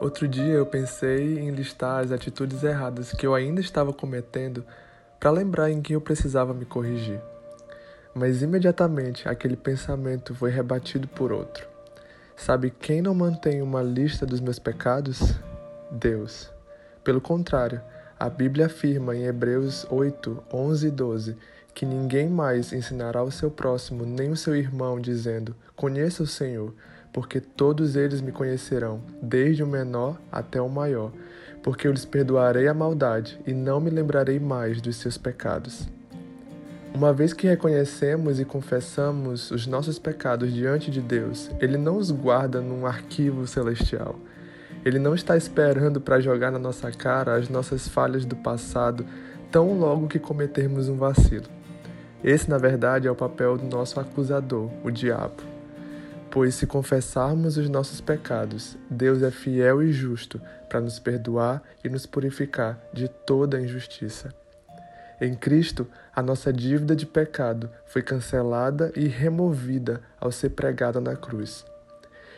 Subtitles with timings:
[0.00, 4.64] Outro dia eu pensei em listar as atitudes erradas que eu ainda estava cometendo
[5.20, 7.20] para lembrar em que eu precisava me corrigir.
[8.14, 11.68] Mas imediatamente aquele pensamento foi rebatido por outro.
[12.34, 15.34] Sabe quem não mantém uma lista dos meus pecados?
[15.90, 16.50] Deus.
[17.04, 17.82] Pelo contrário,
[18.18, 21.36] a Bíblia afirma em Hebreus 8, 11 e 12
[21.74, 26.74] que ninguém mais ensinará o seu próximo nem o seu irmão, dizendo: Conheça o Senhor,
[27.12, 31.12] porque todos eles me conhecerão, desde o menor até o maior,
[31.62, 35.88] porque eu lhes perdoarei a maldade e não me lembrarei mais dos seus pecados.
[36.94, 42.10] Uma vez que reconhecemos e confessamos os nossos pecados diante de Deus, Ele não os
[42.10, 44.16] guarda num arquivo celestial.
[44.84, 49.06] Ele não está esperando para jogar na nossa cara as nossas falhas do passado
[49.50, 51.46] tão logo que cometermos um vacilo.
[52.22, 55.42] Esse, na verdade, é o papel do nosso acusador, o diabo.
[56.30, 61.88] Pois se confessarmos os nossos pecados, Deus é fiel e justo para nos perdoar e
[61.88, 64.32] nos purificar de toda injustiça.
[65.20, 71.16] Em Cristo, a nossa dívida de pecado foi cancelada e removida ao ser pregada na
[71.16, 71.66] cruz.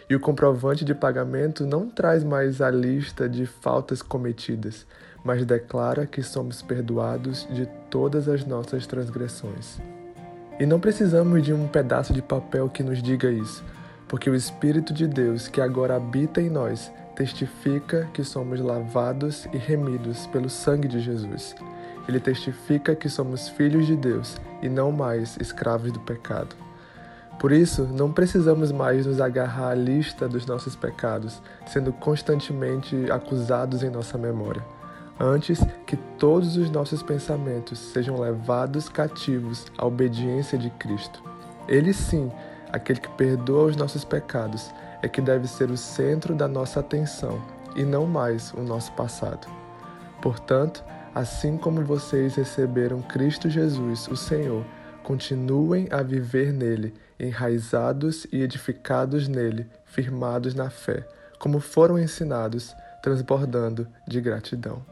[0.09, 4.87] E o comprovante de pagamento não traz mais a lista de faltas cometidas,
[5.23, 9.79] mas declara que somos perdoados de todas as nossas transgressões.
[10.59, 13.63] E não precisamos de um pedaço de papel que nos diga isso,
[14.13, 19.57] porque o Espírito de Deus que agora habita em nós testifica que somos lavados e
[19.57, 21.57] remidos pelo sangue de Jesus.
[22.07, 26.55] Ele testifica que somos filhos de Deus e não mais escravos do pecado.
[27.41, 33.83] Por isso, não precisamos mais nos agarrar à lista dos nossos pecados, sendo constantemente acusados
[33.83, 34.63] em nossa memória.
[35.19, 41.23] Antes que todos os nossos pensamentos sejam levados cativos à obediência de Cristo.
[41.67, 42.31] Ele sim
[42.73, 47.41] aquele que perdoa os nossos pecados, é que deve ser o centro da nossa atenção
[47.77, 49.47] e não mais o nosso passado.
[50.21, 50.83] Portanto,
[51.15, 54.65] assim como vocês receberam Cristo Jesus, o Senhor,
[55.03, 61.07] continuem a viver nele, enraizados e edificados nele, firmados na fé,
[61.39, 64.92] como foram ensinados, transbordando de gratidão.